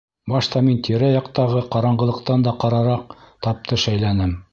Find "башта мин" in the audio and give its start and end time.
0.31-0.77